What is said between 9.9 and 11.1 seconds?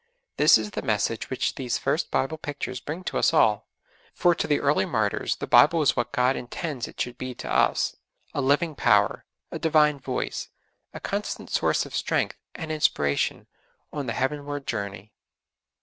Voice, a